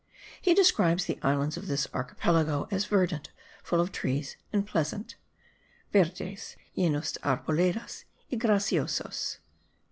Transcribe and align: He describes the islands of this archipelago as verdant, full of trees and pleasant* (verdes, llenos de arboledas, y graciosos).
He 0.41 0.55
describes 0.55 1.05
the 1.05 1.19
islands 1.21 1.57
of 1.57 1.67
this 1.67 1.87
archipelago 1.93 2.67
as 2.71 2.85
verdant, 2.85 3.29
full 3.63 3.79
of 3.79 3.91
trees 3.91 4.35
and 4.51 4.65
pleasant* 4.65 5.13
(verdes, 5.93 6.55
llenos 6.75 7.11
de 7.13 7.19
arboledas, 7.19 8.05
y 8.31 8.35
graciosos). 8.39 9.37